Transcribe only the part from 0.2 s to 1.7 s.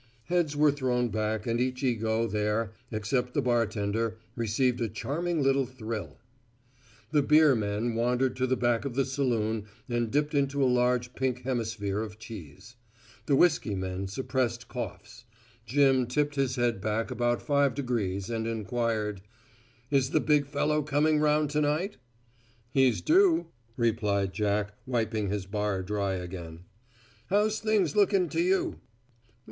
Heads were thrown back and